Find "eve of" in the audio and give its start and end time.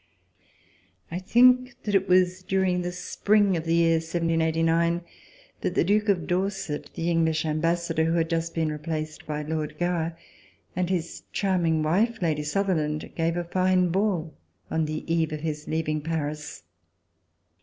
15.05-15.41